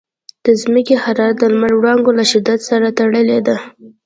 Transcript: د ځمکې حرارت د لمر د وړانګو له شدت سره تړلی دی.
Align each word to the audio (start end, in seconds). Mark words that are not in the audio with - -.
د 0.45 0.47
ځمکې 0.61 0.95
حرارت 1.03 1.35
د 1.39 1.43
لمر 1.53 1.73
د 1.75 1.77
وړانګو 1.79 2.11
له 2.19 2.25
شدت 2.31 2.59
سره 2.69 2.95
تړلی 2.97 3.39
دی. 3.47 3.57